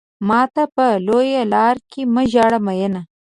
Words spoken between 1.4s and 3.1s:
لار کې مه ژاړه مينه.